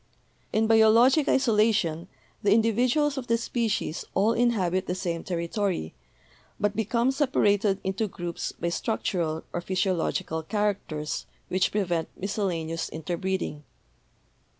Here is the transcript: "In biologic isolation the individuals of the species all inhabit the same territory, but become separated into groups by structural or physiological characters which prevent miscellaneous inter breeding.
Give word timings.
"In 0.51 0.65
biologic 0.65 1.27
isolation 1.29 2.07
the 2.41 2.51
individuals 2.53 3.19
of 3.19 3.27
the 3.27 3.37
species 3.37 4.03
all 4.15 4.33
inhabit 4.33 4.87
the 4.87 4.95
same 4.95 5.23
territory, 5.23 5.93
but 6.59 6.75
become 6.75 7.11
separated 7.11 7.79
into 7.83 8.07
groups 8.07 8.51
by 8.51 8.69
structural 8.69 9.43
or 9.53 9.61
physiological 9.61 10.41
characters 10.41 11.27
which 11.49 11.71
prevent 11.71 12.09
miscellaneous 12.17 12.89
inter 12.89 13.15
breeding. 13.15 13.63